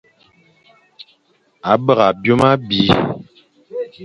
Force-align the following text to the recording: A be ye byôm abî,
A 1.71 1.73
be 1.83 1.93
ye 2.01 2.07
byôm 2.21 2.41
abî, 2.51 2.83